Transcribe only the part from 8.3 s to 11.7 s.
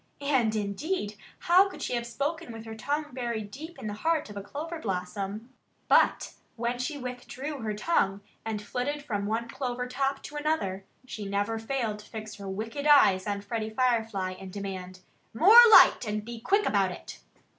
and flitted from one clover top to another, she never